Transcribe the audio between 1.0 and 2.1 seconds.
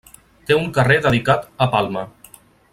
dedicat a Palma.